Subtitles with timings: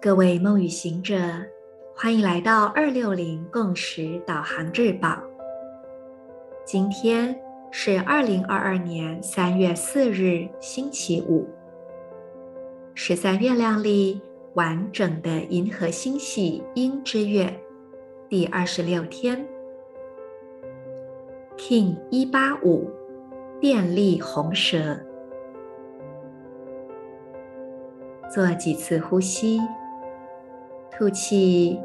[0.00, 1.16] 各位梦与行者，
[1.92, 5.20] 欢迎来到二六零共识导航日报。
[6.64, 7.36] 今天
[7.72, 11.44] 是二零二二年三月四日，星期五。
[12.94, 14.20] 十三月亮历
[14.54, 17.52] 完整的银河星系鹰之月
[18.28, 19.44] 第二十六天
[21.56, 22.88] ，King 一八五，
[23.60, 24.96] 电力红蛇，
[28.32, 29.58] 做几次呼吸。
[30.98, 31.78] 吐气，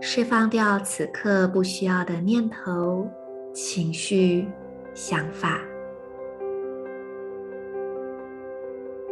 [0.00, 3.06] 释放掉此刻不需要的念头、
[3.52, 4.48] 情绪、
[4.94, 5.60] 想法。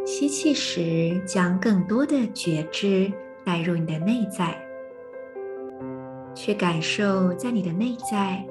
[0.03, 3.13] 吸气时，将更多的觉知
[3.45, 4.59] 带入你的内在，
[6.33, 8.43] 去感受在你的内在，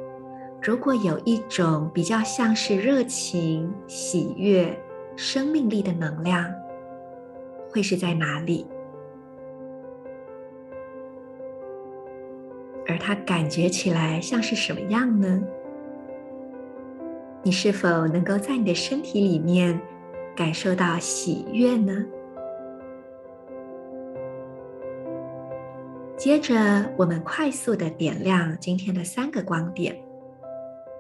[0.63, 4.81] 如果有一种比较像是热情、喜悦、
[5.17, 6.49] 生命力的能量，
[7.69, 8.65] 会是在哪里？
[12.89, 15.41] 而它感觉起来像是什么样呢？
[17.43, 19.79] 你是否能够在你的身体里面
[20.35, 22.05] 感受到喜悦呢？
[26.17, 29.97] 接着，我们快速的点亮今天的三个光点。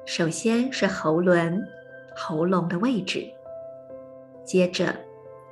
[0.06, 1.60] 首先是喉轮，
[2.14, 3.22] 喉咙的位置；
[4.44, 4.94] 接着，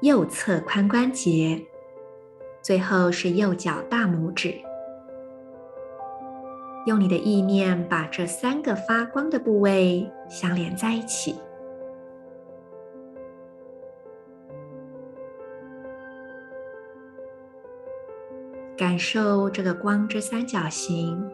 [0.02, 1.60] 右侧髋关节；
[2.62, 4.54] 最后是右脚大拇指。
[6.86, 11.34] 用你的意念把这三个发光的部位相连在一起，
[18.76, 21.28] 感受这个光之三角形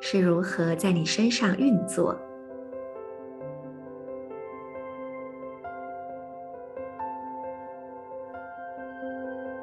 [0.00, 2.16] 是如何在你身上运作。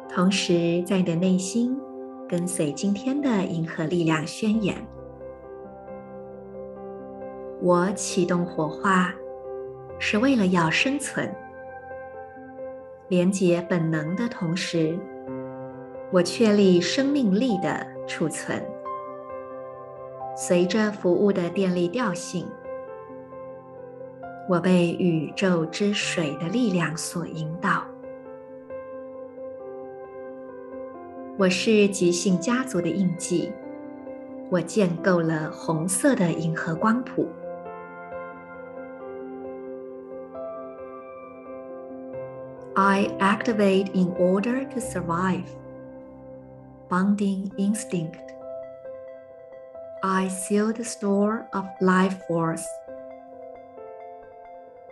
[0.10, 1.80] 同时，在你的内心
[2.28, 4.76] 跟随今天的银河力量宣言。
[7.62, 9.14] 我启动火化，
[10.00, 11.30] 是为了要生存。
[13.10, 14.98] 连接本能的同时，
[16.10, 18.64] 我确立生命力的储存。
[20.38, 22.48] 随着服务的电力调性，
[24.48, 27.84] 我被宇宙之水的力量所引导。
[31.38, 33.52] 我是极性家族的印记，
[34.50, 37.28] 我建构了红色的银河光谱。
[42.82, 45.44] I activate in order to survive.
[46.88, 48.32] Bonding instinct.
[50.02, 52.66] I seal the store of life force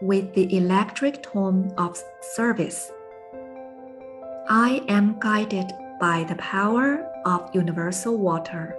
[0.01, 1.97] with the electric tone of
[2.35, 2.91] service.
[4.49, 8.75] I am guided by the power of universal water.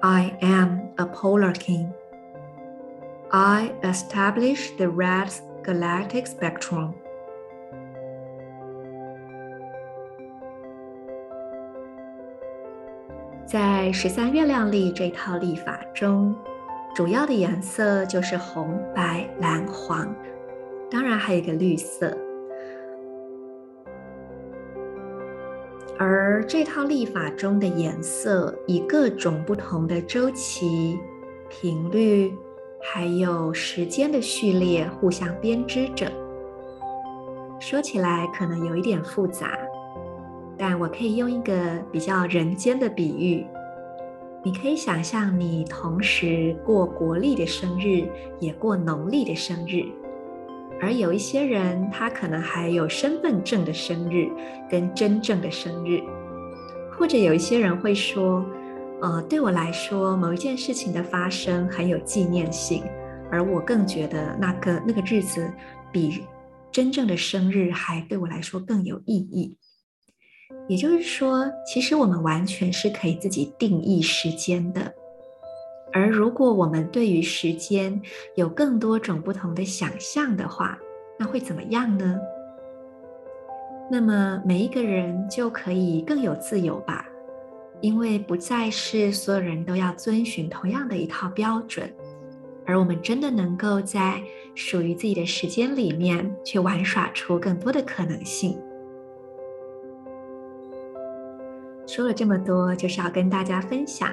[0.00, 1.92] I am a polar king.
[3.32, 5.32] I establish the red
[5.64, 6.92] Galactic Spectrum，
[13.46, 16.36] 在十三月亮历这套历法中，
[16.94, 20.14] 主要的颜色就是红、白、蓝、黄，
[20.90, 22.14] 当然还有一个绿色。
[25.98, 30.98] 而这套历法中的颜色以各种不同的周期、
[31.48, 32.36] 频率。
[32.86, 36.06] 还有时间的序列互相编织着，
[37.58, 39.58] 说起来可能有一点复杂，
[40.56, 43.46] 但我可以用一个比较人间的比喻，
[44.44, 48.06] 你可以想象你同时过国历的生日，
[48.38, 49.82] 也过农历的生日，
[50.80, 54.28] 而有一些人他可能还有身份证的生日
[54.70, 56.00] 跟真正的生日，
[56.96, 58.44] 或者有一些人会说。
[59.02, 62.82] 呃，对我来说，某一件事情的发生很有纪念性，
[63.30, 65.52] 而我更觉得那个那个日子
[65.92, 66.24] 比
[66.72, 69.58] 真正的生日还对我来说更有意义。
[70.68, 74.94] 也就是说，其实我们完全是可以自己定义时间的。
[75.92, 78.00] 而如果我们对于时间
[78.36, 80.78] 有更多种不同的想象的话，
[81.18, 82.18] 那会怎么样呢？
[83.90, 87.06] 那么每一个人就可以更有自由吧。
[87.84, 91.92] 因为不再是所有人都要遵循同样的一套标准，
[92.64, 94.22] 而我们真的能够在
[94.54, 98.58] 属于自己的时间里面去玩耍出更多的可能性。
[101.86, 104.10] 说了这么多，就是要跟大家分享，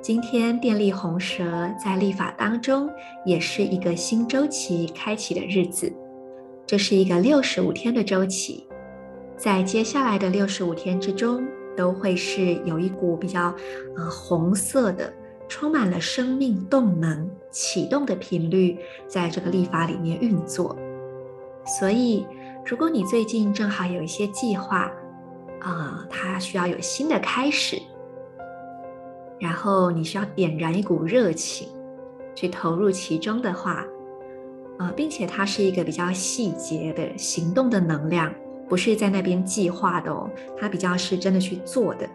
[0.00, 2.88] 今天电力红蛇在历法当中
[3.26, 5.92] 也是一个新周期开启的日子，
[6.64, 8.66] 这是一个六十五天的周期。
[9.36, 13.54] 在接下来的六十五天之中，都会是有一股比较
[13.96, 15.12] 呃红色的，
[15.48, 20.76] 充满了生命动能启动的频率，在这个历法里面运作。
[21.64, 22.26] 所以，
[22.66, 24.90] 如果你最近正好有一些计划，
[25.60, 27.80] 啊、它需要有新的开始，
[29.38, 31.68] 然后你需要点燃一股热情，
[32.34, 33.86] 去投入其中的话，
[34.78, 38.30] 呃，并且它是一个比较细节的行动的能量。
[38.68, 42.08] 不是在那边计划的哦，他比较是真的去做的。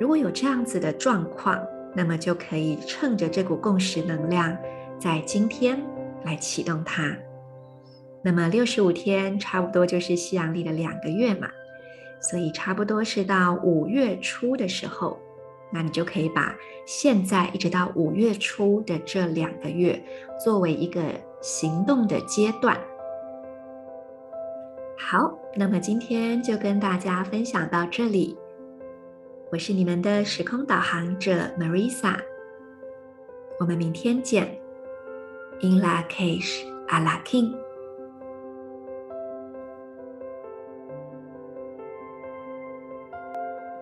[0.00, 1.60] 如果有这样子的状况，
[1.94, 4.56] 那么就可以趁着这股共识能量，
[4.98, 5.80] 在今天
[6.24, 7.16] 来启动它。
[8.22, 11.48] 那么六十五天差不多就是西洋历的两个月嘛，
[12.20, 15.18] 所以差不多是到五月初的时候，
[15.72, 16.54] 那你就可以把
[16.86, 20.02] 现在一直到五月初的这两个月
[20.42, 21.02] 作为一个
[21.40, 22.78] 行动的阶段。
[25.12, 28.34] 好，那么今天就跟大家分享到这里。
[29.50, 32.16] 我是你们的时空导航者 Marisa，
[33.60, 34.58] 我们明天见。
[35.60, 37.52] In la cage, Ala king。